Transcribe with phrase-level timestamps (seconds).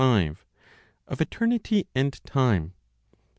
[1.07, 2.73] Of Eternity and Time.